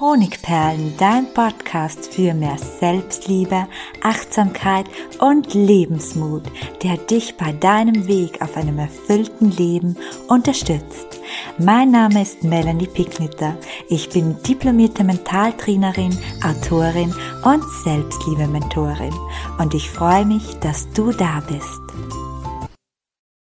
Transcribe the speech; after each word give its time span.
Honigperlen, 0.00 0.96
dein 0.98 1.32
Podcast 1.34 2.12
für 2.12 2.34
mehr 2.34 2.58
Selbstliebe, 2.58 3.68
Achtsamkeit 4.02 4.86
und 5.20 5.54
Lebensmut, 5.54 6.42
der 6.82 6.96
dich 6.96 7.36
bei 7.36 7.52
deinem 7.52 8.08
Weg 8.08 8.42
auf 8.42 8.56
einem 8.56 8.80
erfüllten 8.80 9.52
Leben 9.52 9.96
unterstützt. 10.26 11.20
Mein 11.58 11.92
Name 11.92 12.22
ist 12.22 12.42
Melanie 12.42 12.88
Picknitter. 12.88 13.56
Ich 13.88 14.08
bin 14.08 14.34
diplomierte 14.42 15.04
Mentaltrainerin, 15.04 16.18
Autorin 16.42 17.14
und 17.44 17.62
Selbstliebe-Mentorin 17.84 19.14
und 19.60 19.74
ich 19.74 19.88
freue 19.88 20.26
mich, 20.26 20.58
dass 20.58 20.90
du 20.90 21.12
da 21.12 21.40
bist. 21.48 21.83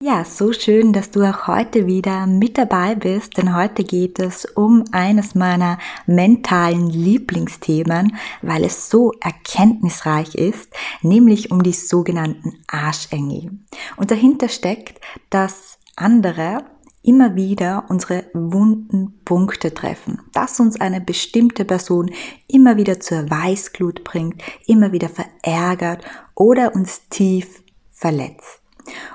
Ja, 0.09 0.25
so 0.25 0.53
schön, 0.53 0.93
dass 0.93 1.11
du 1.11 1.29
auch 1.29 1.49
heute 1.49 1.89
wieder 1.89 2.29
mit 2.29 2.59
dabei 2.59 2.95
bist, 2.95 3.39
denn 3.39 3.57
heute 3.57 3.83
geht 3.83 4.21
es 4.21 4.45
um 4.45 4.85
eines 4.93 5.35
meiner 5.35 5.79
mentalen 6.07 6.89
Lieblingsthemen, 6.89 8.17
weil 8.41 8.63
es 8.63 8.89
so 8.89 9.11
erkenntnisreich 9.21 10.37
ist, 10.37 10.73
nämlich 11.03 11.51
um 11.51 11.61
die 11.61 11.73
sogenannten 11.73 12.53
Arschengel. 12.69 13.59
Und 13.97 14.13
dahinter 14.13 14.49
steckt, 14.49 15.01
dass 15.29 15.77
andere 15.97 16.59
immer 17.03 17.35
wieder 17.35 17.87
unsere 17.89 18.27
wunden 18.33 19.19
Punkte 19.25 19.75
treffen, 19.75 20.21
dass 20.33 20.61
uns 20.61 20.81
eine 20.81 21.01
bestimmte 21.01 21.65
Person 21.65 22.13
immer 22.47 22.77
wieder 22.77 23.01
zur 23.01 23.29
Weißglut 23.29 24.05
bringt, 24.05 24.41
immer 24.69 24.93
wieder 24.93 25.09
verärgert 25.09 26.05
oder 26.37 26.77
uns 26.77 27.09
tief 27.09 27.61
verletzt. 27.91 28.61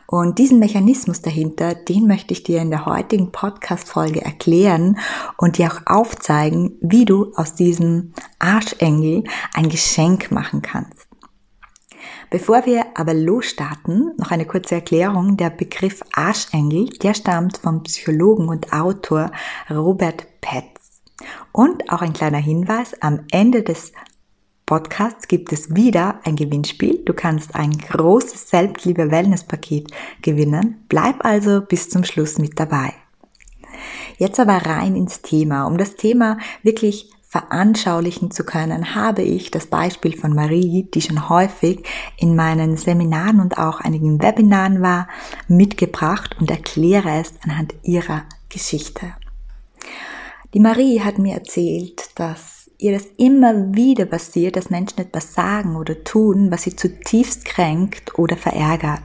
Und 0.05 0.39
diesen 0.39 0.59
Mechanismus 0.59 1.21
dahinter, 1.21 1.75
den 1.75 2.07
möchte 2.07 2.33
ich 2.33 2.43
dir 2.43 2.61
in 2.61 2.69
der 2.69 2.85
heutigen 2.85 3.31
Podcast-Folge 3.31 4.23
erklären 4.23 4.97
und 5.37 5.57
dir 5.57 5.71
auch 5.71 5.81
aufzeigen, 5.85 6.77
wie 6.81 7.05
du 7.05 7.31
aus 7.35 7.55
diesem 7.55 8.13
Arschengel 8.39 9.23
ein 9.53 9.69
Geschenk 9.69 10.31
machen 10.31 10.61
kannst. 10.61 11.07
Bevor 12.29 12.65
wir 12.65 12.85
aber 12.95 13.13
losstarten, 13.13 14.13
noch 14.17 14.31
eine 14.31 14.45
kurze 14.45 14.75
Erklärung. 14.75 15.35
Der 15.35 15.49
Begriff 15.49 16.01
Arschengel, 16.13 16.85
der 17.01 17.13
stammt 17.13 17.57
vom 17.57 17.83
Psychologen 17.83 18.47
und 18.47 18.71
Autor 18.71 19.31
Robert 19.69 20.25
Petz. 20.39 21.01
Und 21.51 21.91
auch 21.91 22.01
ein 22.01 22.13
kleiner 22.13 22.37
Hinweis, 22.37 22.93
am 23.01 23.25
Ende 23.31 23.63
des 23.63 23.91
Podcasts 24.71 25.27
gibt 25.27 25.51
es 25.51 25.75
wieder 25.75 26.21
ein 26.23 26.37
Gewinnspiel. 26.37 27.03
Du 27.03 27.11
kannst 27.11 27.55
ein 27.55 27.77
großes 27.77 28.51
Selbstliebe-Wellness-Paket 28.51 29.91
gewinnen. 30.21 30.85
Bleib 30.87 31.25
also 31.25 31.59
bis 31.59 31.89
zum 31.89 32.05
Schluss 32.05 32.37
mit 32.37 32.57
dabei. 32.57 32.93
Jetzt 34.17 34.39
aber 34.39 34.65
rein 34.65 34.95
ins 34.95 35.21
Thema. 35.21 35.65
Um 35.65 35.77
das 35.77 35.97
Thema 35.97 36.37
wirklich 36.63 37.11
veranschaulichen 37.27 38.31
zu 38.31 38.45
können, 38.45 38.95
habe 38.95 39.23
ich 39.23 39.51
das 39.51 39.65
Beispiel 39.65 40.15
von 40.15 40.33
Marie, 40.33 40.87
die 40.93 41.01
schon 41.01 41.27
häufig 41.27 41.83
in 42.15 42.37
meinen 42.37 42.77
Seminaren 42.77 43.41
und 43.41 43.57
auch 43.57 43.81
einigen 43.81 44.21
Webinaren 44.21 44.81
war, 44.81 45.09
mitgebracht 45.49 46.37
und 46.39 46.49
erkläre 46.49 47.19
es 47.19 47.33
anhand 47.43 47.75
ihrer 47.83 48.23
Geschichte. 48.47 49.15
Die 50.53 50.61
Marie 50.61 51.01
hat 51.01 51.17
mir 51.17 51.33
erzählt, 51.33 52.11
dass 52.15 52.60
ihr 52.81 52.93
das 52.93 53.05
immer 53.17 53.73
wieder 53.73 54.05
passiert, 54.05 54.55
dass 54.55 54.71
Menschen 54.71 54.99
etwas 54.99 55.33
sagen 55.33 55.75
oder 55.75 56.03
tun, 56.03 56.51
was 56.51 56.63
sie 56.63 56.75
zutiefst 56.75 57.45
kränkt 57.45 58.17
oder 58.17 58.35
verärgert. 58.35 59.03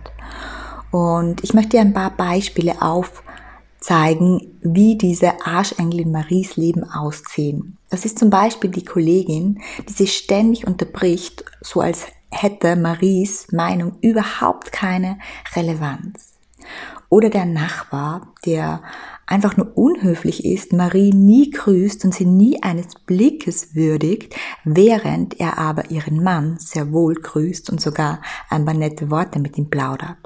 Und 0.91 1.45
ich 1.45 1.53
möchte 1.53 1.77
dir 1.77 1.83
ein 1.83 1.93
paar 1.93 2.17
Beispiele 2.17 2.81
aufzeigen, 2.81 4.59
wie 4.63 4.97
diese 4.97 5.47
Arschengel 5.47 6.01
in 6.01 6.11
Maries 6.11 6.57
Leben 6.57 6.85
aussehen. 6.85 7.77
Das 7.91 8.07
ist 8.07 8.19
zum 8.19 8.31
Beispiel 8.31 8.71
die 8.71 8.85
Kollegin, 8.85 9.61
die 9.89 9.93
sich 9.93 10.17
ständig 10.17 10.67
unterbricht, 10.67 11.45
so 11.61 11.81
als 11.81 12.07
hätte 12.31 12.77
Maries 12.77 13.47
Meinung 13.53 13.97
überhaupt 14.01 14.73
keine 14.73 15.19
Relevanz. 15.55 16.33
Oder 17.08 17.30
der 17.30 17.46
Nachbar, 17.46 18.33
der 18.44 18.83
einfach 19.27 19.56
nur 19.56 19.77
unhöflich 19.77 20.44
ist, 20.44 20.72
Marie 20.72 21.12
nie 21.12 21.50
grüßt 21.50 22.05
und 22.05 22.14
sie 22.14 22.24
nie 22.24 22.62
eines 22.62 22.94
Blickes 23.06 23.74
würdigt, 23.74 24.34
während 24.64 25.39
er 25.39 25.58
aber 25.58 25.90
ihren 25.90 26.22
Mann 26.22 26.56
sehr 26.58 26.92
wohl 26.92 27.14
grüßt 27.14 27.70
und 27.70 27.80
sogar 27.80 28.20
ein 28.50 28.64
paar 28.64 28.74
nette 28.74 29.11
Worte 29.11 29.39
mit 29.39 29.56
ihm 29.58 29.70
plaudert. 29.70 30.17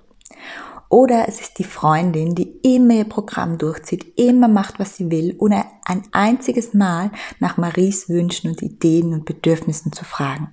Oder 0.88 1.28
es 1.28 1.41
ist 1.41 1.58
die 1.60 1.64
Freundin, 1.64 2.34
die 2.34 2.50
immer 2.62 2.94
ihr 2.94 3.04
Programm 3.04 3.58
durchzieht, 3.58 4.18
immer 4.18 4.48
macht, 4.48 4.80
was 4.80 4.97
sie 4.97 5.08
will, 5.10 5.36
ohne 5.38 5.64
ein 5.84 6.02
einziges 6.10 6.74
Mal 6.74 7.12
nach 7.38 7.56
Maries 7.56 8.08
Wünschen 8.08 8.50
und 8.50 8.60
Ideen 8.60 9.14
und 9.14 9.24
Bedürfnissen 9.24 9.92
zu 9.92 10.04
fragen. 10.04 10.48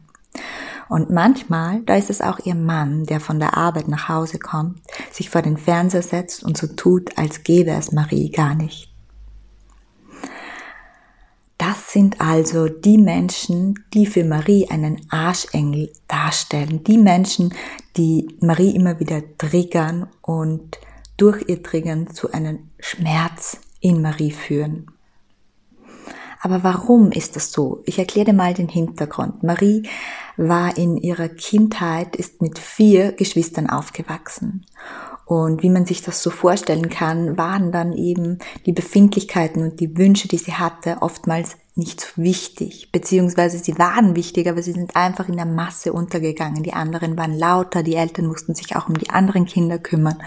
Und 0.90 1.10
manchmal, 1.10 1.82
da 1.82 1.96
ist 1.96 2.10
es 2.10 2.22
auch 2.22 2.40
ihr 2.44 2.56
Mann, 2.56 3.06
der 3.06 3.20
von 3.20 3.40
der 3.40 3.58
Arbeit 3.58 3.88
nach 3.88 4.08
Hause 4.10 4.40
kommt, 4.40 4.80
sich 5.12 5.30
vor 5.30 5.42
den 5.42 5.58
Fernseher 5.58 6.02
setzt 6.02 6.44
und 6.44 6.58
so 6.58 6.68
tut, 6.68 7.18
als 7.18 7.44
gäbe 7.44 7.72
es 7.72 7.92
Marie 7.92 8.30
gar 8.30 8.56
nicht. 8.56 8.94
Das 11.58 11.92
sind 11.92 12.22
also 12.22 12.70
die 12.70 13.00
Menschen, 13.00 13.84
die 13.94 14.06
für 14.06 14.24
Marie 14.24 14.70
einen 14.70 15.02
Arschengel 15.10 15.92
darstellen. 16.08 16.84
Die 16.84 17.00
Menschen, 17.00 17.54
die 17.98 18.28
Marie 18.40 18.76
immer 18.76 19.00
wieder 19.00 19.22
triggern 19.38 20.08
und 20.22 20.78
durch 21.18 21.44
ihr 21.48 21.64
Triggern 21.64 22.14
zu 22.14 22.32
einem 22.32 22.70
Schmerz 22.80 23.60
in 23.82 24.04
Marie 24.04 24.32
führen. 24.32 24.92
Aber 26.42 26.64
warum 26.64 27.12
ist 27.12 27.36
das 27.36 27.52
so? 27.52 27.82
Ich 27.86 28.00
erkläre 28.00 28.28
dir 28.28 28.34
mal 28.34 28.54
den 28.54 28.70
Hintergrund. 28.70 29.44
Marie 29.44 29.84
war 30.38 30.78
in 30.78 30.98
ihrer 30.98 31.30
Kindheit, 31.30 32.16
ist 32.16 32.42
mit 32.42 32.60
vier 32.60 33.12
Geschwistern 33.12 33.70
aufgewachsen. 33.70 34.66
Und 35.26 35.62
wie 35.62 35.70
man 35.70 35.86
sich 35.86 36.02
das 36.02 36.24
so 36.24 36.30
vorstellen 36.30 36.90
kann, 36.90 37.38
waren 37.38 37.74
dann 37.74 37.92
eben 37.92 38.40
die 38.66 38.72
Befindlichkeiten 38.72 39.62
und 39.62 39.82
die 39.82 39.98
Wünsche, 39.98 40.30
die 40.30 40.38
sie 40.38 40.54
hatte, 40.54 40.98
oftmals 41.02 41.58
nicht 41.76 42.00
so 42.00 42.08
wichtig. 42.24 42.94
Beziehungsweise 42.94 43.60
sie 43.60 43.78
waren 43.78 44.16
wichtig, 44.16 44.48
aber 44.48 44.64
sie 44.64 44.72
sind 44.72 44.96
einfach 44.96 45.28
in 45.28 45.36
der 45.36 45.46
Masse 45.46 45.92
untergegangen. 45.92 46.64
Die 46.64 46.74
anderen 46.74 47.18
waren 47.18 47.38
lauter, 47.38 47.84
die 47.84 47.96
Eltern 47.96 48.28
mussten 48.28 48.56
sich 48.56 48.76
auch 48.78 48.88
um 48.88 48.98
die 48.98 49.10
anderen 49.10 49.46
Kinder 49.46 49.80
kümmern. 49.80 50.18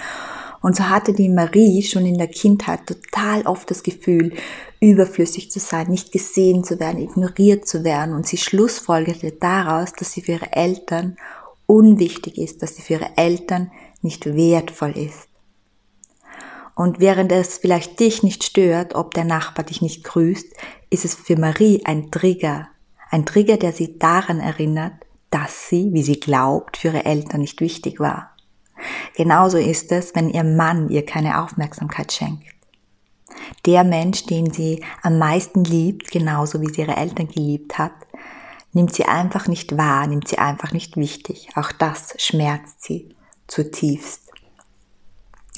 Und 0.62 0.76
so 0.76 0.88
hatte 0.88 1.12
die 1.12 1.28
Marie 1.28 1.82
schon 1.82 2.04
in 2.04 2.18
der 2.18 2.28
Kindheit 2.28 2.86
total 2.86 3.42
oft 3.46 3.70
das 3.70 3.82
Gefühl, 3.82 4.34
überflüssig 4.80 5.50
zu 5.50 5.58
sein, 5.58 5.88
nicht 5.88 6.12
gesehen 6.12 6.64
zu 6.64 6.78
werden, 6.78 7.00
ignoriert 7.00 7.66
zu 7.66 7.82
werden. 7.82 8.14
Und 8.14 8.26
sie 8.26 8.36
schlussfolgerte 8.36 9.32
daraus, 9.32 9.92
dass 9.92 10.12
sie 10.12 10.22
für 10.22 10.32
ihre 10.32 10.52
Eltern 10.52 11.16
unwichtig 11.66 12.36
ist, 12.36 12.62
dass 12.62 12.76
sie 12.76 12.82
für 12.82 12.94
ihre 12.94 13.16
Eltern 13.16 13.70
nicht 14.02 14.26
wertvoll 14.26 14.96
ist. 14.96 15.28
Und 16.74 17.00
während 17.00 17.32
es 17.32 17.58
vielleicht 17.58 18.00
dich 18.00 18.22
nicht 18.22 18.44
stört, 18.44 18.94
ob 18.94 19.14
der 19.14 19.24
Nachbar 19.24 19.64
dich 19.64 19.82
nicht 19.82 20.04
grüßt, 20.04 20.54
ist 20.90 21.04
es 21.04 21.14
für 21.14 21.38
Marie 21.38 21.82
ein 21.84 22.10
Trigger. 22.10 22.68
Ein 23.10 23.26
Trigger, 23.26 23.56
der 23.56 23.72
sie 23.72 23.98
daran 23.98 24.40
erinnert, 24.40 24.94
dass 25.30 25.68
sie, 25.68 25.92
wie 25.92 26.02
sie 26.02 26.20
glaubt, 26.20 26.76
für 26.76 26.88
ihre 26.88 27.04
Eltern 27.04 27.40
nicht 27.40 27.60
wichtig 27.60 28.00
war. 28.00 28.34
Genauso 29.20 29.58
ist 29.58 29.92
es, 29.92 30.14
wenn 30.14 30.30
ihr 30.30 30.44
Mann 30.44 30.88
ihr 30.88 31.04
keine 31.04 31.42
Aufmerksamkeit 31.42 32.10
schenkt. 32.10 32.46
Der 33.66 33.84
Mensch, 33.84 34.24
den 34.24 34.50
sie 34.50 34.82
am 35.02 35.18
meisten 35.18 35.62
liebt, 35.62 36.10
genauso 36.10 36.62
wie 36.62 36.72
sie 36.72 36.80
ihre 36.80 36.96
Eltern 36.96 37.28
geliebt 37.28 37.76
hat, 37.76 37.92
nimmt 38.72 38.94
sie 38.94 39.04
einfach 39.04 39.46
nicht 39.46 39.76
wahr, 39.76 40.06
nimmt 40.06 40.26
sie 40.26 40.38
einfach 40.38 40.72
nicht 40.72 40.96
wichtig. 40.96 41.50
Auch 41.54 41.70
das 41.70 42.14
schmerzt 42.16 42.82
sie 42.82 43.14
zutiefst. 43.46 44.22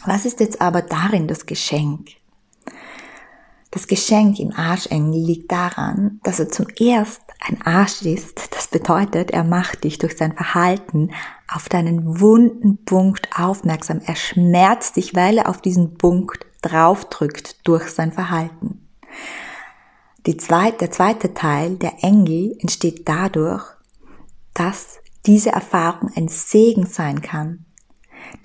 Was 0.07 0.25
ist 0.25 0.41
jetzt 0.41 0.61
aber 0.61 0.83
darin 0.83 1.29
das 1.29 1.47
Geschenk? 1.47 2.09
Das 3.71 3.87
Geschenk 3.87 4.41
im 4.41 4.51
Arschengel 4.51 5.25
liegt 5.25 5.53
daran, 5.53 6.19
dass 6.25 6.41
er 6.41 6.49
zum 6.49 6.67
erst 6.81 7.23
ein 7.45 7.61
Arsch 7.63 8.03
ist. 8.03 8.55
Das 8.55 8.69
bedeutet, 8.69 9.31
er 9.31 9.45
macht 9.45 9.85
dich 9.85 9.99
durch 9.99 10.17
sein 10.17 10.33
Verhalten 10.33 11.11
auf 11.53 11.69
deinen 11.69 12.21
wunden 12.21 12.85
Punkt 12.85 13.29
aufmerksam. 13.37 14.01
Er 14.05 14.17
schmerzt 14.17 14.97
dich, 14.97 15.15
weil 15.15 15.39
er 15.39 15.49
auf 15.49 15.61
diesen 15.61 15.99
Punkt 15.99 16.47
draufdrückt 16.63 17.67
durch 17.67 17.91
sein 17.91 18.13
Verhalten. 18.13 18.89
Zweite, 20.39 20.79
der 20.79 20.91
zweite 20.93 21.35
Teil, 21.35 21.77
der 21.77 22.05
Engel, 22.05 22.57
entsteht 22.61 23.09
dadurch, 23.09 23.65
dass 24.55 25.01
diese 25.27 25.51
Erfahrung 25.51 26.11
ein 26.15 26.29
Segen 26.29 26.87
sein 26.87 27.23
kann. 27.23 27.65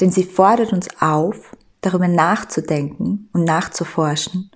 Denn 0.01 0.11
sie 0.11 0.23
fordert 0.23 0.73
uns 0.73 0.88
auf, 1.00 1.55
darüber 1.81 2.07
nachzudenken 2.07 3.29
und 3.33 3.43
nachzuforschen, 3.43 4.51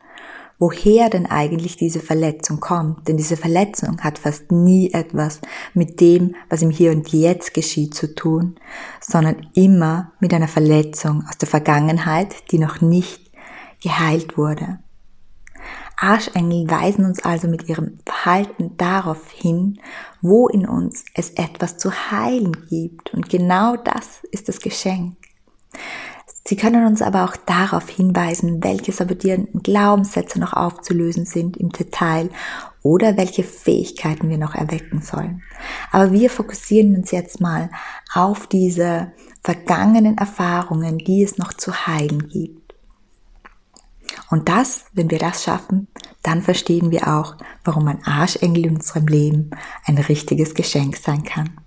woher 0.61 1.09
denn 1.09 1.25
eigentlich 1.25 1.75
diese 1.75 1.99
Verletzung 1.99 2.59
kommt. 2.59 3.07
Denn 3.07 3.17
diese 3.17 3.35
Verletzung 3.35 3.99
hat 4.01 4.19
fast 4.19 4.51
nie 4.51 4.93
etwas 4.93 5.41
mit 5.73 5.99
dem, 5.99 6.35
was 6.51 6.61
im 6.61 6.69
Hier 6.69 6.91
und 6.91 7.11
Jetzt 7.11 7.55
geschieht, 7.55 7.95
zu 7.95 8.13
tun, 8.13 8.55
sondern 9.01 9.47
immer 9.55 10.11
mit 10.19 10.35
einer 10.35 10.47
Verletzung 10.47 11.25
aus 11.27 11.39
der 11.39 11.49
Vergangenheit, 11.49 12.51
die 12.51 12.59
noch 12.59 12.79
nicht 12.79 13.31
geheilt 13.81 14.37
wurde. 14.37 14.77
Arschengel 15.97 16.69
weisen 16.69 17.05
uns 17.05 17.25
also 17.25 17.47
mit 17.47 17.67
ihrem 17.67 17.97
Verhalten 18.05 18.77
darauf 18.77 19.31
hin, 19.31 19.79
wo 20.21 20.47
in 20.47 20.67
uns 20.67 21.05
es 21.15 21.31
etwas 21.31 21.79
zu 21.79 21.91
heilen 22.11 22.67
gibt. 22.69 23.15
Und 23.15 23.29
genau 23.29 23.77
das 23.77 24.23
ist 24.31 24.47
das 24.47 24.59
Geschenk. 24.59 25.17
Sie 26.43 26.55
können 26.55 26.88
uns 26.88 27.01
aber 27.01 27.25
auch 27.25 27.35
darauf 27.35 27.88
hinweisen, 27.89 28.63
welche 28.63 28.91
sabotierenden 28.91 29.61
Glaubenssätze 29.61 30.39
noch 30.39 30.53
aufzulösen 30.53 31.25
sind 31.25 31.55
im 31.57 31.69
Detail 31.69 32.29
oder 32.81 33.15
welche 33.15 33.43
Fähigkeiten 33.43 34.29
wir 34.29 34.39
noch 34.39 34.55
erwecken 34.55 35.01
sollen. 35.01 35.43
Aber 35.91 36.11
wir 36.11 36.29
fokussieren 36.29 36.95
uns 36.95 37.11
jetzt 37.11 37.41
mal 37.41 37.69
auf 38.13 38.47
diese 38.47 39.11
vergangenen 39.43 40.17
Erfahrungen, 40.17 40.97
die 40.97 41.23
es 41.23 41.38
noch 41.38 41.53
zu 41.53 41.85
heilen 41.85 42.27
gibt. 42.27 42.75
Und 44.29 44.49
das, 44.49 44.85
wenn 44.94 45.11
wir 45.11 45.19
das 45.19 45.44
schaffen, 45.44 45.87
dann 46.23 46.41
verstehen 46.41 46.91
wir 46.91 47.07
auch, 47.07 47.35
warum 47.63 47.87
ein 47.87 48.03
Arschengel 48.05 48.65
in 48.65 48.75
unserem 48.75 49.07
Leben 49.07 49.51
ein 49.85 49.97
richtiges 49.97 50.53
Geschenk 50.53 50.97
sein 50.97 51.23
kann. 51.23 51.59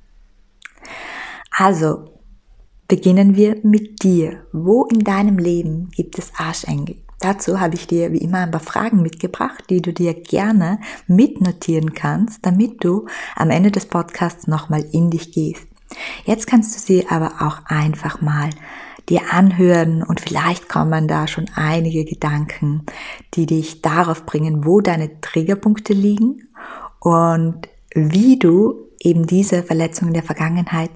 Also, 1.50 2.13
beginnen 2.88 3.36
wir 3.36 3.56
mit 3.62 4.02
dir. 4.02 4.44
Wo 4.52 4.84
in 4.84 5.00
deinem 5.00 5.38
Leben 5.38 5.90
gibt 5.94 6.18
es 6.18 6.32
Arschengel? 6.36 6.96
Dazu 7.20 7.58
habe 7.58 7.74
ich 7.74 7.86
dir 7.86 8.12
wie 8.12 8.18
immer 8.18 8.40
ein 8.40 8.50
paar 8.50 8.60
Fragen 8.60 9.00
mitgebracht, 9.00 9.64
die 9.70 9.80
du 9.80 9.92
dir 9.92 10.12
gerne 10.12 10.78
mitnotieren 11.06 11.94
kannst, 11.94 12.44
damit 12.44 12.84
du 12.84 13.06
am 13.34 13.50
Ende 13.50 13.70
des 13.70 13.86
Podcasts 13.86 14.46
nochmal 14.46 14.84
in 14.92 15.10
dich 15.10 15.32
gehst. 15.32 15.66
Jetzt 16.24 16.46
kannst 16.46 16.74
du 16.74 16.80
sie 16.80 17.08
aber 17.08 17.34
auch 17.40 17.64
einfach 17.66 18.20
mal 18.20 18.50
dir 19.08 19.32
anhören 19.32 20.02
und 20.02 20.20
vielleicht 20.20 20.68
kommen 20.68 21.08
da 21.08 21.26
schon 21.26 21.46
einige 21.54 22.04
Gedanken, 22.04 22.84
die 23.34 23.46
dich 23.46 23.82
darauf 23.82 24.26
bringen, 24.26 24.64
wo 24.64 24.80
deine 24.80 25.20
Triggerpunkte 25.20 25.92
liegen 25.92 26.48
und 27.00 27.68
wie 27.94 28.38
du 28.38 28.83
eben 29.04 29.26
diese 29.26 29.62
Verletzungen 29.62 30.14
der 30.14 30.22
Vergangenheit 30.22 30.90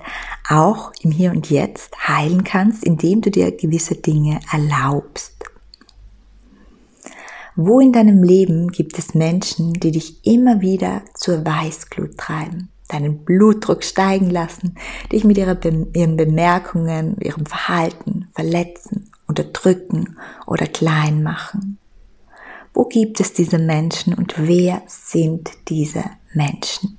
auch 0.49 0.93
im 1.03 1.11
Hier 1.11 1.31
und 1.31 1.51
Jetzt 1.51 2.09
heilen 2.09 2.45
kannst, 2.45 2.85
indem 2.85 3.21
du 3.21 3.31
dir 3.31 3.53
gewisse 3.53 3.95
Dinge 3.95 4.41
erlaubst. 4.53 5.45
Wo 7.55 7.81
in 7.81 7.93
deinem 7.93 8.23
Leben 8.23 8.69
gibt 8.69 8.99
es 8.99 9.15
Menschen, 9.15 9.73
die 9.73 9.91
dich 9.91 10.25
immer 10.25 10.61
wieder 10.61 11.03
zur 11.15 11.45
Weißglut 11.45 12.17
treiben, 12.17 12.69
deinen 12.87 13.25
Blutdruck 13.25 13.83
steigen 13.83 14.31
lassen, 14.31 14.77
dich 15.11 15.25
mit 15.25 15.39
ihren 15.39 16.17
Bemerkungen, 16.17 17.17
ihrem 17.21 17.47
Verhalten 17.47 18.29
verletzen, 18.35 19.11
unterdrücken 19.27 20.19
oder 20.47 20.67
klein 20.67 21.23
machen? 21.23 21.79
Wo 22.75 22.85
gibt 22.85 23.19
es 23.19 23.33
diese 23.33 23.59
Menschen 23.59 24.15
und 24.15 24.35
wer 24.37 24.83
sind 24.87 25.51
diese 25.69 26.05
Menschen? 26.33 26.98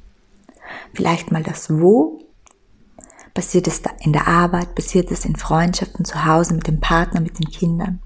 Vielleicht 0.94 1.32
mal 1.32 1.44
das 1.44 1.70
Wo. 1.70 2.20
Passiert 3.34 3.68
es 3.68 3.82
in 4.02 4.14
der 4.14 4.28
Arbeit? 4.28 4.76
Passiert 4.76 5.12
es 5.12 5.26
in 5.26 5.36
Freundschaften 5.36 6.06
zu 6.06 6.26
Hause 6.26 6.54
mit 6.54 6.68
dem 6.68 6.80
Partner, 6.80 7.22
mit 7.22 7.40
den 7.40 7.50
Kindern? 7.50 8.02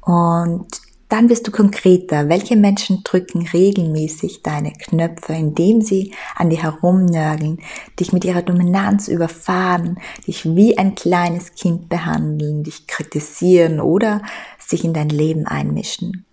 Und 0.00 0.68
dann 1.08 1.28
wirst 1.28 1.46
du 1.46 1.52
konkreter. 1.52 2.28
Welche 2.28 2.56
Menschen 2.56 3.02
drücken 3.04 3.46
regelmäßig 3.46 4.42
deine 4.42 4.72
Knöpfe, 4.72 5.32
indem 5.32 5.80
sie 5.80 6.12
an 6.34 6.50
dir 6.50 6.62
herumnörgeln, 6.62 7.60
dich 8.00 8.12
mit 8.12 8.24
ihrer 8.24 8.42
Dominanz 8.42 9.08
überfahren, 9.08 9.98
dich 10.26 10.44
wie 10.44 10.76
ein 10.76 10.94
kleines 10.94 11.54
Kind 11.54 11.88
behandeln, 11.88 12.64
dich 12.64 12.86
kritisieren 12.86 13.80
oder 13.80 14.22
sich 14.58 14.84
in 14.84 14.92
dein 14.92 15.08
Leben 15.08 15.46
einmischen? 15.46 16.26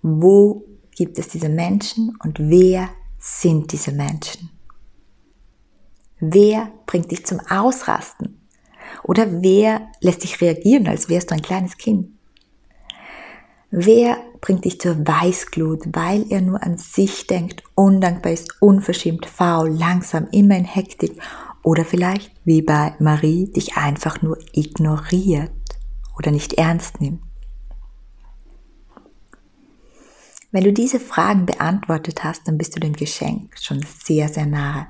Wo 0.00 0.64
gibt 0.96 1.18
es 1.18 1.28
diese 1.28 1.48
Menschen 1.48 2.16
und 2.22 2.38
wer 2.38 2.88
sind 3.24 3.72
diese 3.72 3.90
Menschen? 3.90 4.50
Wer 6.20 6.70
bringt 6.84 7.10
dich 7.10 7.24
zum 7.24 7.40
Ausrasten? 7.40 8.46
Oder 9.02 9.42
wer 9.42 9.88
lässt 10.00 10.24
dich 10.24 10.42
reagieren, 10.42 10.86
als 10.86 11.08
wärst 11.08 11.30
du 11.30 11.34
ein 11.34 11.42
kleines 11.42 11.78
Kind? 11.78 12.10
Wer 13.70 14.18
bringt 14.42 14.66
dich 14.66 14.78
zur 14.78 14.98
Weißglut, 14.98 15.84
weil 15.94 16.30
er 16.30 16.42
nur 16.42 16.62
an 16.62 16.76
sich 16.76 17.26
denkt, 17.26 17.62
undankbar 17.74 18.32
ist, 18.32 18.60
unverschämt, 18.60 19.24
faul, 19.24 19.70
langsam, 19.70 20.28
immer 20.30 20.56
in 20.56 20.66
Hektik 20.66 21.18
oder 21.62 21.86
vielleicht, 21.86 22.30
wie 22.44 22.60
bei 22.60 22.94
Marie, 22.98 23.50
dich 23.50 23.78
einfach 23.78 24.20
nur 24.20 24.38
ignoriert 24.52 25.50
oder 26.18 26.30
nicht 26.30 26.52
ernst 26.52 27.00
nimmt? 27.00 27.22
Wenn 30.54 30.62
du 30.62 30.72
diese 30.72 31.00
Fragen 31.00 31.46
beantwortet 31.46 32.22
hast, 32.22 32.46
dann 32.46 32.58
bist 32.58 32.76
du 32.76 32.78
dem 32.78 32.92
Geschenk 32.92 33.58
schon 33.60 33.84
sehr, 34.04 34.28
sehr 34.28 34.46
nahe. 34.46 34.86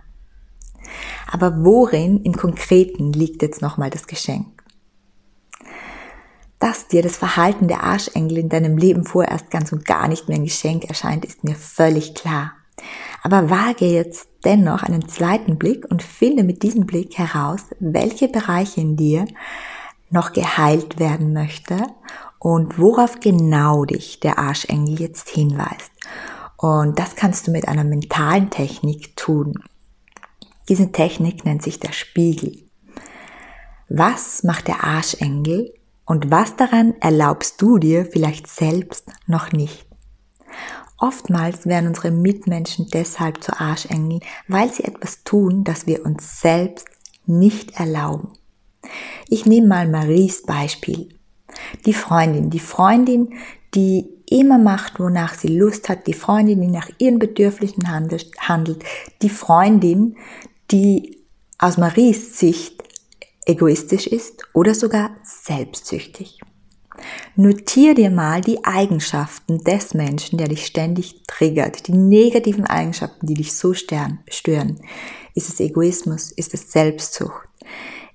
Aber 1.33 1.65
worin 1.65 2.23
im 2.23 2.37
Konkreten 2.37 3.15
liegt 3.15 3.41
jetzt 3.41 3.63
nochmal 3.63 3.89
das 3.89 4.07
Geschenk? 4.07 4.63
Dass 6.59 6.89
dir 6.89 7.03
das 7.03 7.17
Verhalten 7.17 7.67
der 7.67 7.83
Arschengel 7.83 8.37
in 8.37 8.51
deinem 8.51 8.77
Leben 8.77 9.07
vorerst 9.07 9.51
ganz 9.51 9.73
und 9.73 9.87
gar 9.87 10.07
nicht 10.07 10.29
mehr 10.29 10.37
ein 10.37 10.45
Geschenk 10.45 10.85
erscheint, 10.85 11.25
ist 11.25 11.45
mir 11.45 11.55
völlig 11.55 12.15
klar. 12.15 12.53
Aber 13.23 13.49
wage 13.49 13.87
jetzt 13.87 14.29
dennoch 14.45 14.83
einen 14.83 15.09
zweiten 15.09 15.57
Blick 15.57 15.87
und 15.91 16.03
finde 16.03 16.45
mit 16.45 16.63
diesem 16.63 16.85
Blick 16.85 17.17
heraus, 17.17 17.63
welche 17.81 18.29
Bereiche 18.29 18.83
in 18.83 18.99
dir 18.99 19.25
noch 20.11 20.35
geheilt 20.35 20.99
werden 20.99 21.33
möchte 21.33 21.87
und 22.45 22.79
worauf 22.79 23.21
genau 23.21 23.87
dich 23.87 24.21
der 24.21 24.39
Arschengel 24.39 25.01
jetzt 25.01 25.31
hinweist. 25.31 25.91
Und 26.59 26.99
das 26.99 27.17
kannst 27.17 27.47
du 27.47 27.51
mit 27.51 27.67
einer 27.67 27.85
mentalen 27.85 28.51
Technik 28.51 29.17
tun. 29.17 29.55
Diese 30.69 30.93
Technik 30.93 31.47
nennt 31.47 31.63
sich 31.63 31.81
der 31.81 31.93
Spiegel. 31.93 32.59
Was 33.89 34.43
macht 34.43 34.69
der 34.69 34.85
Arschengel 34.85 35.73
und 36.05 36.31
was 36.31 36.55
daran 36.55 36.93
erlaubst 37.01 37.63
du 37.63 37.79
dir 37.79 38.05
vielleicht 38.05 38.47
selbst 38.47 39.07
noch 39.27 39.53
nicht? 39.53 39.87
Oftmals 40.99 41.65
werden 41.65 41.89
unsere 41.89 42.11
Mitmenschen 42.11 42.89
deshalb 42.93 43.43
zu 43.43 43.59
Arschengeln, 43.59 44.21
weil 44.49 44.71
sie 44.71 44.85
etwas 44.85 45.25
tun, 45.25 45.65
das 45.65 45.87
wir 45.87 46.05
uns 46.05 46.43
selbst 46.43 46.89
nicht 47.25 47.81
erlauben. 47.81 48.35
Ich 49.31 49.47
nehme 49.47 49.67
mal 49.67 49.89
Maries 49.89 50.43
Beispiel. 50.43 51.09
Die 51.87 51.95
Freundin, 51.95 52.51
die 52.51 52.61
Freundin, 52.61 53.35
die 53.75 54.09
immer 54.31 54.59
macht, 54.59 55.01
wonach 55.01 55.35
sie 55.35 55.49
Lust 55.49 55.89
hat, 55.89 56.07
die 56.07 56.15
Freundin, 56.15 56.61
die 56.61 56.69
nach 56.69 56.89
ihren 56.99 57.19
Bedürfnissen 57.19 57.89
handelt, 57.89 58.85
die 59.23 59.29
Freundin, 59.29 60.17
die 60.71 61.19
aus 61.59 61.77
Maries 61.77 62.39
Sicht 62.39 62.83
egoistisch 63.47 64.07
ist 64.07 64.43
oder 64.55 64.75
sogar 64.75 65.11
selbstsüchtig. 65.23 66.41
Notier 67.37 67.95
dir 67.95 68.11
mal 68.11 68.41
die 68.41 68.65
Eigenschaften 68.65 69.59
des 69.59 69.95
Menschen, 69.95 70.39
der 70.39 70.49
dich 70.49 70.65
ständig 70.65 71.23
triggert, 71.27 71.89
die 71.89 71.93
negativen 71.93 72.65
Eigenschaften, 72.65 73.27
die 73.27 73.35
dich 73.35 73.53
so 73.53 73.75
stören. 73.75 74.21
Ist 75.35 75.49
es 75.49 75.61
Egoismus? 75.61 76.31
Ist 76.31 76.55
es 76.55 76.71
Selbstsucht? 76.71 77.49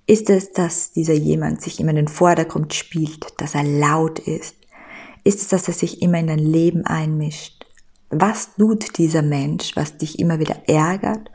Ist 0.10 0.32
es, 0.32 0.54
dass 0.54 0.92
dieser 0.92 1.13
jemand 1.13 1.62
sich 1.62 1.80
immer 1.80 1.92
in 1.92 1.98
den 1.98 2.08
Vordergrund 2.08 2.74
spielt, 2.74 3.28
dass 3.38 3.54
er 3.54 3.63
laut 3.63 4.18
ist? 4.18 4.56
Ist 5.24 5.39
es, 5.39 5.50
dass 5.50 5.68
er 5.68 5.75
sich 5.75 6.01
immer 6.01 6.18
in 6.18 6.25
dein 6.25 6.39
Leben 6.39 6.84
einmischt? 6.84 7.63
Was 8.10 8.56
tut 8.56 8.98
dieser 8.98 9.22
Mensch, 9.22 9.75
was 9.75 9.98
dich 9.98 10.18
immer 10.18 10.39
wieder 10.39 10.68
ärgert 10.68 11.30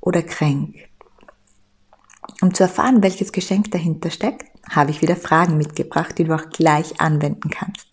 oder 0.00 0.20
kränkt? 0.22 0.76
Um 2.42 2.52
zu 2.52 2.64
erfahren, 2.64 3.02
welches 3.02 3.32
Geschenk 3.32 3.70
dahinter 3.70 4.10
steckt, 4.10 4.44
habe 4.68 4.90
ich 4.90 5.00
wieder 5.00 5.16
Fragen 5.16 5.56
mitgebracht, 5.56 6.18
die 6.18 6.24
du 6.24 6.34
auch 6.34 6.50
gleich 6.50 7.00
anwenden 7.00 7.48
kannst. 7.48 7.86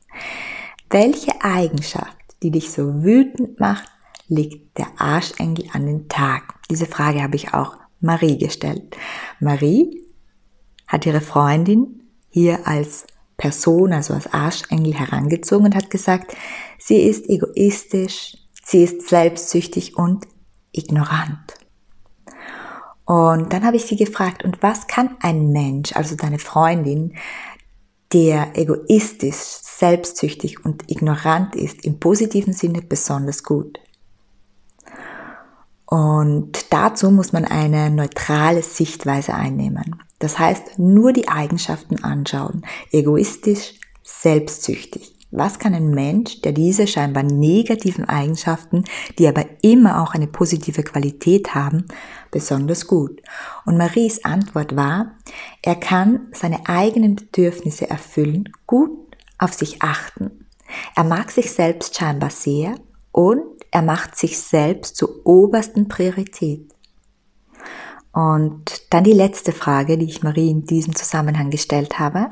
Welche 0.89 1.41
Eigenschaft, 1.41 2.17
die 2.43 2.51
dich 2.51 2.73
so 2.73 3.01
wütend 3.01 3.61
macht, 3.61 3.89
legt 4.27 4.77
der 4.77 4.87
Arschengel 4.97 5.69
an 5.71 5.85
den 5.85 6.09
Tag? 6.09 6.55
Diese 6.69 6.85
Frage 6.85 7.23
habe 7.23 7.37
ich 7.37 7.53
auch 7.53 7.77
Marie 8.01 8.37
gestellt. 8.37 8.97
Marie 9.39 10.03
hat 10.87 11.05
ihre 11.05 11.21
Freundin 11.21 12.01
hier 12.29 12.67
als 12.67 13.05
Person, 13.37 13.93
also 13.93 14.13
als 14.13 14.33
Arschengel 14.33 14.93
herangezogen 14.93 15.65
und 15.65 15.75
hat 15.75 15.89
gesagt, 15.89 16.35
sie 16.79 17.01
ist 17.03 17.29
egoistisch, 17.29 18.37
sie 18.63 18.83
ist 18.83 19.07
selbstsüchtig 19.07 19.97
und 19.97 20.27
ignorant. 20.71 21.53
Und 23.05 23.53
dann 23.53 23.63
habe 23.63 23.77
ich 23.77 23.85
sie 23.85 23.95
gefragt, 23.95 24.43
und 24.43 24.61
was 24.61 24.87
kann 24.87 25.15
ein 25.21 25.51
Mensch, 25.51 25.95
also 25.95 26.15
deine 26.15 26.39
Freundin, 26.39 27.15
der 28.11 28.57
egoistisch, 28.57 29.35
selbstsüchtig 29.35 30.65
und 30.65 30.91
ignorant 30.91 31.55
ist, 31.55 31.85
im 31.85 31.99
positiven 31.99 32.51
Sinne 32.53 32.81
besonders 32.81 33.43
gut? 33.43 33.79
Und 35.85 36.73
dazu 36.73 37.11
muss 37.11 37.31
man 37.31 37.45
eine 37.45 37.89
neutrale 37.91 38.61
Sichtweise 38.61 39.33
einnehmen. 39.35 39.95
Das 40.19 40.39
heißt, 40.39 40.79
nur 40.79 41.13
die 41.13 41.27
Eigenschaften 41.27 42.03
anschauen. 42.03 42.65
Egoistisch, 42.91 43.75
selbstsüchtig. 44.03 45.13
Was 45.29 45.59
kann 45.59 45.73
ein 45.73 45.89
Mensch, 45.89 46.41
der 46.41 46.53
diese 46.53 46.87
scheinbar 46.87 47.23
negativen 47.23 48.05
Eigenschaften, 48.05 48.85
die 49.19 49.27
aber 49.27 49.45
immer 49.61 50.01
auch 50.01 50.13
eine 50.13 50.27
positive 50.27 50.83
Qualität 50.83 51.53
haben, 51.53 51.85
besonders 52.31 52.87
gut? 52.87 53.21
Und 53.65 53.77
Maries 53.77 54.23
Antwort 54.23 54.77
war, 54.77 55.17
er 55.61 55.75
kann 55.75 56.29
seine 56.31 56.67
eigenen 56.67 57.15
Bedürfnisse 57.15 57.89
erfüllen, 57.89 58.49
gut 58.65 58.91
auf 59.37 59.53
sich 59.53 59.81
achten. 59.81 60.45
Er 60.95 61.03
mag 61.03 61.29
sich 61.31 61.51
selbst 61.51 61.97
scheinbar 61.97 62.29
sehr 62.29 62.75
und 63.11 63.43
er 63.71 63.81
macht 63.81 64.15
sich 64.17 64.39
selbst 64.39 64.95
zur 64.95 65.25
obersten 65.25 65.89
Priorität. 65.89 66.73
Und 68.17 68.91
dann 68.91 69.03
die 69.03 69.13
letzte 69.13 69.51
Frage, 69.51 69.95
die 69.95 70.05
ich 70.05 70.23
Marie 70.23 70.49
in 70.49 70.65
diesem 70.65 70.95
Zusammenhang 70.95 71.51
gestellt 71.51 71.99
habe. 71.99 72.31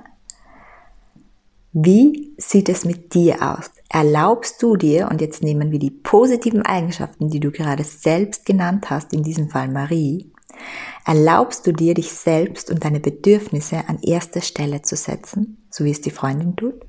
Wie 1.73 2.33
sieht 2.39 2.69
es 2.69 2.85
mit 2.85 3.13
dir 3.13 3.35
aus? 3.43 3.69
Erlaubst 3.87 4.63
du 4.63 4.77
dir, 4.77 5.07
und 5.11 5.21
jetzt 5.21 5.43
nehmen 5.43 5.71
wir 5.71 5.77
die 5.77 5.91
positiven 5.91 6.63
Eigenschaften, 6.63 7.29
die 7.29 7.39
du 7.39 7.51
gerade 7.51 7.83
selbst 7.83 8.47
genannt 8.47 8.89
hast, 8.89 9.13
in 9.13 9.21
diesem 9.21 9.51
Fall 9.51 9.67
Marie, 9.67 10.31
erlaubst 11.05 11.67
du 11.67 11.71
dir, 11.71 11.93
dich 11.93 12.11
selbst 12.11 12.71
und 12.71 12.83
deine 12.83 12.99
Bedürfnisse 12.99 13.87
an 13.87 13.99
erster 14.01 14.41
Stelle 14.41 14.81
zu 14.81 14.95
setzen, 14.95 15.67
so 15.69 15.83
wie 15.83 15.91
es 15.91 16.01
die 16.01 16.09
Freundin 16.09 16.55
tut? 16.55 16.83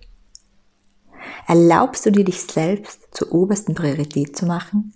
Erlaubst 1.47 2.07
du 2.07 2.13
dir, 2.13 2.25
dich 2.25 2.41
selbst 2.41 3.09
zur 3.11 3.31
obersten 3.31 3.75
Priorität 3.75 4.39
zu 4.39 4.47
machen? 4.47 4.95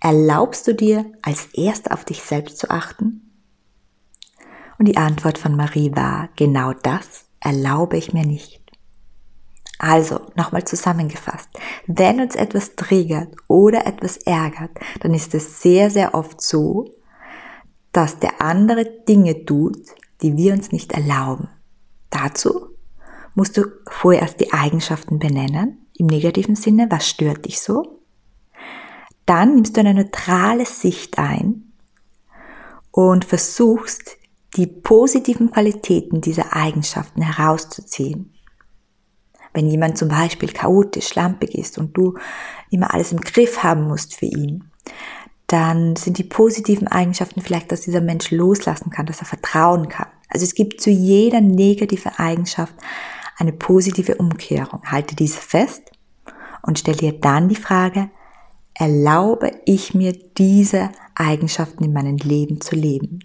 Erlaubst 0.00 0.68
du 0.68 0.72
dir, 0.72 1.04
als 1.22 1.48
erst 1.52 1.90
auf 1.90 2.04
dich 2.04 2.22
selbst 2.22 2.56
zu 2.56 2.70
achten? 2.70 3.26
Und 4.80 4.86
die 4.86 4.96
Antwort 4.96 5.36
von 5.36 5.56
Marie 5.56 5.94
war, 5.94 6.30
genau 6.36 6.72
das 6.72 7.26
erlaube 7.38 7.98
ich 7.98 8.14
mir 8.14 8.24
nicht. 8.24 8.62
Also, 9.78 10.20
nochmal 10.36 10.64
zusammengefasst, 10.64 11.50
wenn 11.86 12.18
uns 12.18 12.34
etwas 12.34 12.76
triggert 12.76 13.28
oder 13.46 13.86
etwas 13.86 14.16
ärgert, 14.16 14.70
dann 15.00 15.12
ist 15.12 15.34
es 15.34 15.60
sehr, 15.60 15.90
sehr 15.90 16.14
oft 16.14 16.40
so, 16.40 16.86
dass 17.92 18.20
der 18.20 18.40
andere 18.40 18.86
Dinge 19.06 19.44
tut, 19.44 19.76
die 20.22 20.38
wir 20.38 20.54
uns 20.54 20.72
nicht 20.72 20.92
erlauben. 20.92 21.50
Dazu 22.08 22.70
musst 23.34 23.58
du 23.58 23.66
vorerst 23.86 24.40
die 24.40 24.54
Eigenschaften 24.54 25.18
benennen, 25.18 25.86
im 25.98 26.06
negativen 26.06 26.56
Sinne, 26.56 26.86
was 26.88 27.06
stört 27.06 27.44
dich 27.44 27.60
so. 27.60 28.00
Dann 29.26 29.56
nimmst 29.56 29.76
du 29.76 29.80
eine 29.80 29.92
neutrale 29.92 30.64
Sicht 30.64 31.18
ein 31.18 31.70
und 32.92 33.26
versuchst, 33.26 34.16
die 34.56 34.66
positiven 34.66 35.50
Qualitäten 35.50 36.20
dieser 36.20 36.54
Eigenschaften 36.54 37.22
herauszuziehen. 37.22 38.34
Wenn 39.52 39.66
jemand 39.66 39.98
zum 39.98 40.08
Beispiel 40.08 40.50
chaotisch, 40.52 41.14
lampig 41.14 41.54
ist 41.54 41.78
und 41.78 41.96
du 41.96 42.14
immer 42.70 42.94
alles 42.94 43.12
im 43.12 43.20
Griff 43.20 43.62
haben 43.62 43.82
musst 43.88 44.14
für 44.14 44.26
ihn, 44.26 44.70
dann 45.46 45.96
sind 45.96 46.18
die 46.18 46.24
positiven 46.24 46.86
Eigenschaften 46.86 47.40
vielleicht, 47.40 47.72
dass 47.72 47.80
dieser 47.80 48.00
Mensch 48.00 48.30
loslassen 48.30 48.90
kann, 48.90 49.06
dass 49.06 49.20
er 49.20 49.26
vertrauen 49.26 49.88
kann. 49.88 50.06
Also 50.28 50.44
es 50.44 50.54
gibt 50.54 50.80
zu 50.80 50.90
jeder 50.90 51.40
negativen 51.40 52.12
Eigenschaft 52.16 52.74
eine 53.36 53.52
positive 53.52 54.16
Umkehrung. 54.16 54.82
Halte 54.84 55.16
diese 55.16 55.40
fest 55.40 55.90
und 56.62 56.78
stell 56.78 56.94
dir 56.94 57.18
dann 57.18 57.48
die 57.48 57.56
Frage, 57.56 58.10
erlaube 58.74 59.50
ich 59.64 59.92
mir 59.94 60.12
diese 60.12 60.90
Eigenschaften 61.16 61.82
in 61.82 61.92
meinem 61.92 62.16
Leben 62.16 62.60
zu 62.60 62.76
leben? 62.76 63.20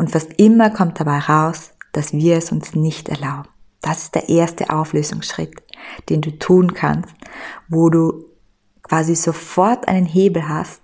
Und 0.00 0.10
fast 0.10 0.32
immer 0.38 0.70
kommt 0.70 0.98
dabei 0.98 1.18
raus, 1.18 1.72
dass 1.92 2.14
wir 2.14 2.38
es 2.38 2.50
uns 2.52 2.74
nicht 2.74 3.10
erlauben. 3.10 3.50
Das 3.82 4.04
ist 4.04 4.14
der 4.14 4.30
erste 4.30 4.70
Auflösungsschritt, 4.70 5.62
den 6.08 6.22
du 6.22 6.38
tun 6.38 6.72
kannst, 6.72 7.14
wo 7.68 7.90
du 7.90 8.24
quasi 8.82 9.14
sofort 9.14 9.88
einen 9.88 10.06
Hebel 10.06 10.48
hast, 10.48 10.80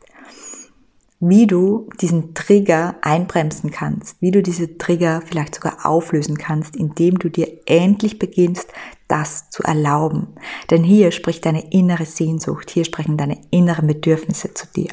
wie 1.19 1.47
du 1.47 1.89
diesen 1.99 2.35
Trigger 2.35 2.97
einbremsen 3.01 3.71
kannst, 3.71 4.21
wie 4.21 4.33
du 4.33 4.43
diese 4.43 4.77
Trigger 4.77 5.23
vielleicht 5.25 5.55
sogar 5.55 5.87
auflösen 5.87 6.37
kannst, 6.37 6.77
indem 6.77 7.19
du 7.19 7.31
dir 7.31 7.49
endlich 7.65 8.19
beginnst, 8.19 8.71
das 9.09 9.49
zu 9.49 9.63
erlauben. 9.63 10.35
Denn 10.69 10.85
hier 10.85 11.11
spricht 11.11 11.47
deine 11.47 11.73
innere 11.73 12.05
Sehnsucht, 12.05 12.69
hier 12.71 12.85
sprechen 12.85 13.17
deine 13.17 13.41
inneren 13.51 13.87
Bedürfnisse 13.87 14.53
zu 14.53 14.67
dir. 14.67 14.91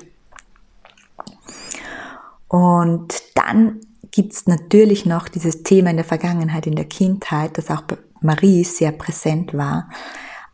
Und 2.48 3.22
dann 3.36 3.82
gibt's 4.14 4.46
natürlich 4.46 5.08
noch 5.08 5.28
dieses 5.28 5.64
Thema 5.64 5.90
in 5.90 5.98
der 5.98 6.06
Vergangenheit, 6.06 6.68
in 6.68 6.76
der 6.76 6.86
Kindheit, 6.86 7.58
das 7.58 7.72
auch 7.72 7.82
bei 7.82 7.98
Marie 8.22 8.64
sehr 8.64 8.92
präsent 8.92 9.56
war, 9.56 9.90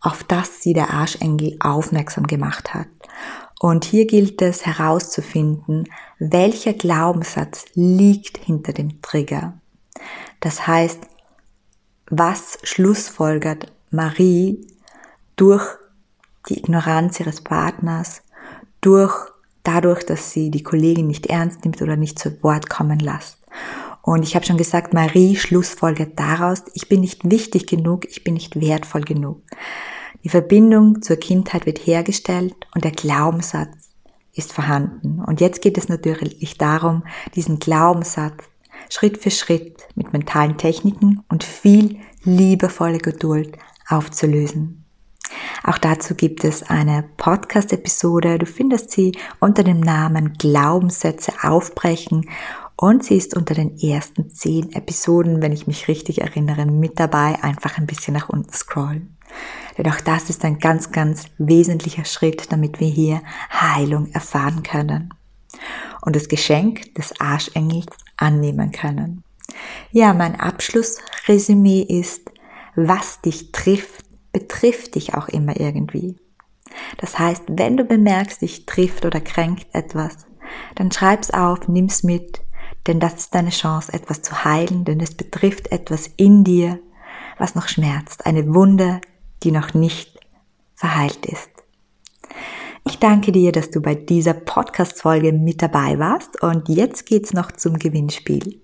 auf 0.02 0.24
das 0.24 0.62
sie 0.62 0.74
der 0.74 0.92
Arschengel 0.92 1.58
aufmerksam 1.60 2.26
gemacht 2.26 2.74
hat. 2.74 2.88
Und 3.60 3.84
hier 3.84 4.08
gilt 4.08 4.42
es 4.42 4.66
herauszufinden, 4.66 5.90
welcher 6.20 6.74
Glaubenssatz 6.74 7.66
liegt 7.74 8.38
hinter 8.38 8.72
dem 8.72 9.02
Trigger. 9.02 9.60
Das 10.40 10.66
heißt, 10.66 11.02
was 12.10 12.60
schlussfolgert 12.64 13.74
Marie 13.92 14.66
durch 15.36 15.66
die 16.48 16.60
Ignoranz 16.60 17.20
ihres 17.20 17.42
Partners, 17.42 18.22
durch 18.80 19.14
dadurch, 19.64 20.06
dass 20.06 20.32
sie 20.32 20.50
die 20.50 20.64
Kollegin 20.64 21.08
nicht 21.08 21.26
ernst 21.26 21.66
nimmt 21.66 21.82
oder 21.82 21.98
nicht 21.98 22.18
zu 22.18 22.42
Wort 22.42 22.70
kommen 22.70 23.00
lässt. 23.00 23.39
Und 24.02 24.24
ich 24.24 24.36
habe 24.36 24.46
schon 24.46 24.58
gesagt, 24.58 24.94
Marie 24.94 25.36
schlussfolgert 25.36 26.18
daraus, 26.20 26.64
ich 26.74 26.90
bin 26.90 27.02
nicht 27.02 27.30
wichtig 27.30 27.68
genug, 27.68 28.06
ich 28.10 28.24
bin 28.24 28.34
nicht 28.34 28.60
wertvoll 28.60 29.02
genug. 29.02 29.42
Die 30.24 30.30
Verbindung 30.30 31.02
zur 31.02 31.18
Kindheit 31.18 31.66
wird 31.66 31.80
hergestellt 31.86 32.56
und 32.74 32.84
der 32.84 32.92
Glaubenssatz 32.92 33.90
ist 34.34 34.54
vorhanden. 34.54 35.22
Und 35.24 35.42
jetzt 35.42 35.62
geht 35.62 35.78
es 35.78 35.90
natürlich 35.90 36.58
darum, 36.58 37.04
diesen 37.36 37.60
Glaubenssatz 37.60 38.44
Schritt 38.90 39.18
für 39.18 39.32
Schritt 39.32 39.88
mit 39.96 40.14
mentalen 40.14 40.58
Techniken 40.58 41.24
und 41.30 41.44
viel 41.44 42.00
liebevolle 42.24 42.98
Geduld 42.98 43.58
aufzulösen. 43.88 44.86
Auch 45.64 45.78
dazu 45.78 46.16
gibt 46.16 46.44
es 46.44 46.64
eine 46.64 47.04
Podcast-Episode. 47.18 48.40
Du 48.40 48.46
findest 48.46 48.92
sie 48.92 49.12
unter 49.40 49.64
dem 49.64 49.80
Namen 49.80 50.34
Glaubenssätze 50.34 51.34
aufbrechen 51.44 52.30
und 52.82 53.04
sie 53.04 53.18
ist 53.18 53.36
unter 53.36 53.54
den 53.54 53.78
ersten 53.78 54.30
zehn 54.30 54.72
Episoden, 54.72 55.42
wenn 55.42 55.52
ich 55.52 55.68
mich 55.68 55.90
richtig 55.90 56.22
erinnere, 56.22 56.66
mit 56.66 56.98
dabei. 56.98 57.38
Einfach 57.44 57.78
ein 57.78 57.86
bisschen 57.86 58.14
nach 58.14 58.30
unten 58.30 58.54
scrollen. 58.54 59.18
Denn 59.78 59.92
auch 59.92 60.00
das 60.00 60.30
ist 60.30 60.46
ein 60.46 60.60
ganz, 60.60 60.90
ganz 60.94 61.26
wesentlicher 61.38 62.06
Schritt, 62.06 62.54
damit 62.54 62.80
wir 62.80 62.88
hier 62.88 63.22
Heilung 63.52 64.10
erfahren 64.14 64.64
können 64.64 65.14
und 66.04 66.16
das 66.16 66.30
Geschenk 66.30 66.96
des 66.96 67.20
Arschengels 67.20 67.88
annehmen 68.16 68.72
können. 68.72 69.26
Ja, 69.92 70.14
mein 70.14 70.40
Abschlussresümee 70.40 71.82
ist, 71.82 72.32
was 72.76 73.20
dich 73.20 73.52
trifft, 73.52 74.06
betrifft 74.32 74.96
dich 74.96 75.16
auch 75.16 75.28
immer 75.28 75.60
irgendwie. 75.60 76.16
Das 76.98 77.20
heißt, 77.20 77.44
wenn 77.50 77.76
du 77.76 77.84
bemerkst, 77.84 78.42
dich 78.42 78.66
trifft 78.66 79.04
oder 79.04 79.20
kränkt 79.20 79.68
etwas, 79.74 80.28
dann 80.76 80.94
schreib's 80.94 81.32
auf, 81.32 81.68
nimm's 81.68 82.04
mit, 82.04 82.42
denn 82.90 83.00
das 83.00 83.14
ist 83.14 83.36
deine 83.36 83.52
Chance, 83.52 83.94
etwas 83.94 84.24
zu 84.24 84.44
heilen, 84.44 84.84
denn 84.84 85.00
es 85.00 85.14
betrifft 85.14 85.72
etwas 85.72 86.10
in 86.18 86.44
dir, 86.44 86.80
was 87.38 87.54
noch 87.54 87.68
schmerzt, 87.68 88.26
eine 88.26 88.52
Wunde, 88.52 89.00
die 89.44 89.52
noch 89.52 89.76
nicht 89.76 90.20
verheilt 90.74 91.24
ist. 91.28 91.52
Ich 92.86 92.98
danke 92.98 93.32
dir, 93.32 93.52
dass 93.52 93.70
du 93.70 93.80
bei 93.80 93.94
dieser 93.94 94.34
Podcast-Folge 94.34 95.34
mit 95.34 95.62
dabei 95.62 96.00
warst 96.00 96.42
und 96.42 96.68
jetzt 96.68 97.06
geht's 97.06 97.32
noch 97.32 97.52
zum 97.52 97.78
Gewinnspiel. 97.78 98.60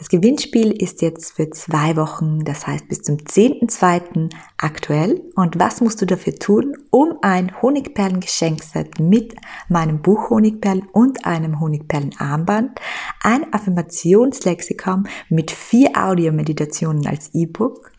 Das 0.00 0.08
Gewinnspiel 0.08 0.72
ist 0.72 1.02
jetzt 1.02 1.32
für 1.32 1.50
zwei 1.50 1.94
Wochen, 1.94 2.42
das 2.42 2.66
heißt 2.66 2.88
bis 2.88 3.02
zum 3.02 3.18
10.2. 3.18 4.30
aktuell. 4.56 5.20
Und 5.34 5.58
was 5.60 5.82
musst 5.82 6.00
du 6.00 6.06
dafür 6.06 6.36
tun, 6.36 6.74
um 6.88 7.18
ein 7.20 7.52
Honigperlen-Geschenkset 7.60 8.98
mit 8.98 9.34
meinem 9.68 10.00
Buch 10.00 10.30
Honigperlen 10.30 10.88
und 10.90 11.26
einem 11.26 11.60
Honigperlen-Armband, 11.60 12.80
ein 13.22 13.52
Affirmationslexikon 13.52 15.06
mit 15.28 15.50
vier 15.50 15.90
Audiomeditationen 15.94 17.06
als 17.06 17.34
E-Book, 17.34 17.92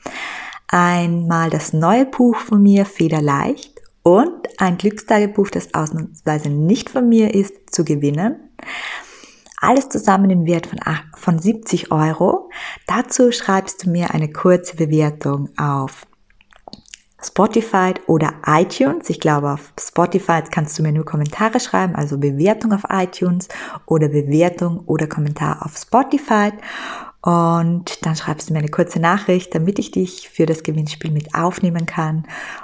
einmal 0.67 1.51
das 1.51 1.71
neue 1.71 2.07
Buch 2.07 2.35
von 2.37 2.63
mir, 2.63 2.85
Federleicht, 2.85 3.79
und 4.01 4.49
ein 4.57 4.79
Glückstagebuch, 4.79 5.51
das 5.51 5.75
ausnahmsweise 5.75 6.49
nicht 6.49 6.89
von 6.89 7.07
mir 7.07 7.35
ist, 7.35 7.53
zu 7.69 7.85
gewinnen. 7.85 8.37
Alles 9.61 9.89
zusammen 9.89 10.31
im 10.31 10.47
Wert 10.47 10.65
von, 10.65 10.79
von 11.15 11.37
70 11.37 11.91
Euro. 11.91 12.49
Dazu 12.87 13.31
schreibst 13.31 13.85
du 13.85 13.91
mir 13.91 14.11
eine 14.11 14.31
kurze 14.31 14.75
Bewertung 14.75 15.49
auf 15.55 16.07
Spotify 17.23 17.93
oder 18.07 18.33
iTunes. 18.47 19.11
Ich 19.11 19.19
glaube, 19.19 19.51
auf 19.51 19.71
Spotify 19.79 20.41
kannst 20.49 20.79
du 20.79 20.83
mir 20.83 20.91
nur 20.91 21.05
Kommentare 21.05 21.59
schreiben, 21.59 21.95
also 21.95 22.17
Bewertung 22.17 22.73
auf 22.73 22.85
iTunes 22.89 23.49
oder 23.85 24.09
Bewertung 24.09 24.79
oder 24.87 25.05
Kommentar 25.05 25.63
auf 25.63 25.77
Spotify. 25.77 26.49
Und 27.21 28.03
dann 28.03 28.15
schreibst 28.15 28.49
du 28.49 28.53
mir 28.53 28.59
eine 28.59 28.69
kurze 28.69 28.99
Nachricht, 28.99 29.53
damit 29.53 29.77
ich 29.77 29.91
dich 29.91 30.27
für 30.27 30.47
das 30.47 30.63
Gewinnspiel 30.63 31.11
mit 31.11 31.35
aufnehmen 31.35 31.85
kann. 31.85 32.23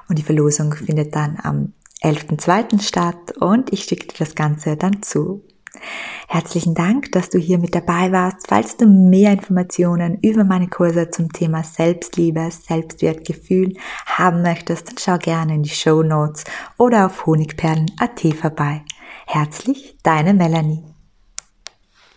Und 0.09 0.17
die 0.17 0.23
Verlosung 0.23 0.73
findet 0.73 1.15
dann 1.15 1.37
am 1.43 1.73
11.02. 2.01 2.81
statt 2.81 3.37
und 3.39 3.71
ich 3.71 3.83
schicke 3.83 4.07
dir 4.07 4.17
das 4.17 4.33
Ganze 4.33 4.77
dann 4.77 5.03
zu. 5.03 5.43
Herzlichen 6.27 6.75
Dank, 6.75 7.11
dass 7.11 7.29
du 7.29 7.37
hier 7.37 7.57
mit 7.57 7.75
dabei 7.75 8.11
warst. 8.11 8.47
Falls 8.47 8.77
du 8.77 8.85
mehr 8.87 9.31
Informationen 9.31 10.19
über 10.21 10.43
meine 10.43 10.67
Kurse 10.67 11.09
zum 11.09 11.31
Thema 11.31 11.63
Selbstliebe, 11.63 12.49
Selbstwertgefühl 12.51 13.73
haben 14.05 14.41
möchtest, 14.41 14.89
dann 14.89 14.97
schau 14.99 15.17
gerne 15.17 15.55
in 15.55 15.63
die 15.63 15.69
Show 15.69 16.03
Notes 16.03 16.43
oder 16.77 17.05
auf 17.05 17.25
honigperlen.at 17.25 18.21
vorbei. 18.39 18.81
Herzlich, 19.25 19.97
deine 20.03 20.33
Melanie. 20.33 20.86